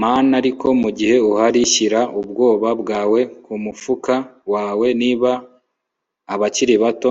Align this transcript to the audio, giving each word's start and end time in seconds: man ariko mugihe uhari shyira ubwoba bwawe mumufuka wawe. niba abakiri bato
man 0.00 0.26
ariko 0.40 0.66
mugihe 0.82 1.16
uhari 1.30 1.60
shyira 1.72 2.00
ubwoba 2.20 2.68
bwawe 2.80 3.20
mumufuka 3.46 4.14
wawe. 4.52 4.86
niba 5.00 5.30
abakiri 6.34 6.74
bato 6.82 7.10